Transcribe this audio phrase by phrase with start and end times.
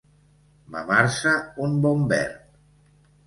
[0.75, 1.35] Mamar-se
[1.67, 2.39] un bon verd.